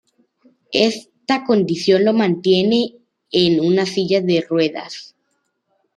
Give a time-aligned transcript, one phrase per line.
[0.73, 2.95] Esta condición lo mantiene
[3.31, 5.15] en una silla de ruedas.